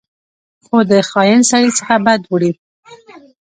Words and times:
خو 0.65 0.77
د 0.89 0.91
خاین 1.09 1.39
سړي 1.51 1.69
څخه 1.79 1.95
بد 2.05 2.21
وړي. 2.31 2.51